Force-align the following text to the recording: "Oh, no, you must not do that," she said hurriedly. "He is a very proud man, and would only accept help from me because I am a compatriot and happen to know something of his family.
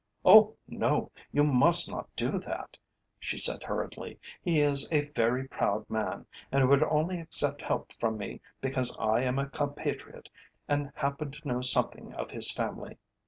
"Oh, 0.25 0.55
no, 0.67 1.11
you 1.31 1.43
must 1.43 1.91
not 1.91 2.09
do 2.15 2.39
that," 2.39 2.75
she 3.19 3.37
said 3.37 3.61
hurriedly. 3.61 4.19
"He 4.41 4.59
is 4.59 4.91
a 4.91 5.09
very 5.09 5.47
proud 5.47 5.87
man, 5.91 6.25
and 6.51 6.67
would 6.69 6.81
only 6.81 7.19
accept 7.19 7.61
help 7.61 7.93
from 7.99 8.17
me 8.17 8.41
because 8.61 8.97
I 8.99 9.21
am 9.21 9.37
a 9.37 9.47
compatriot 9.47 10.27
and 10.67 10.91
happen 10.95 11.29
to 11.29 11.47
know 11.47 11.61
something 11.61 12.15
of 12.15 12.31
his 12.31 12.49
family. 12.51 12.97